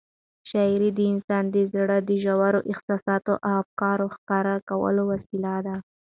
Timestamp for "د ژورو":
2.07-2.59